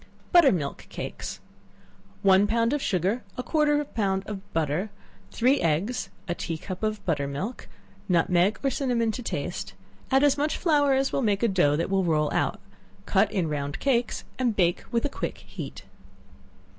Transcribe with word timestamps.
Butter 0.31 0.51
milk 0.51 0.87
Cakes. 0.89 1.41
One 2.23 2.47
pound 2.47 2.73
of 2.73 2.81
sugar, 2.81 3.21
a 3.37 3.43
quarter 3.43 3.75
of 3.75 3.81
a 3.81 3.85
pound 3.85 4.23
of 4.25 4.51
butter, 4.51 4.89
three 5.29 5.61
eggs, 5.61 6.09
a 6.27 6.33
tea 6.33 6.57
cup 6.57 6.81
of 6.81 7.05
butter 7.05 7.27
milk, 7.27 7.67
nutmeg 8.09 8.59
or 8.63 8.71
cinnamon 8.71 9.11
to 9.11 9.21
taste; 9.21 9.75
add 10.09 10.23
as 10.23 10.39
much 10.39 10.57
flour 10.57 10.93
as 10.93 11.13
will 11.13 11.21
make 11.21 11.43
a 11.43 11.47
dough 11.47 11.75
that 11.75 11.91
will 11.91 12.03
roll 12.03 12.33
out; 12.33 12.59
cut 13.05 13.31
in 13.31 13.47
round 13.47 13.79
cakes 13.79 14.23
and 14.39 14.55
bake 14.55 14.83
with 14.91 15.05
a 15.05 15.07
quick 15.07 15.37
heat. 15.37 15.83